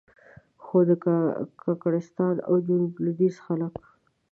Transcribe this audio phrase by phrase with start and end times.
[0.63, 0.91] خو د
[1.61, 3.73] کاکړستان او جنوب لوېدیځ خلک.